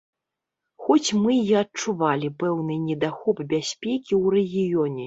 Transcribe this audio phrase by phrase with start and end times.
[0.85, 4.99] Хоць мы і адчувалі пэўны недахоп бяспекі ў рэгіёне.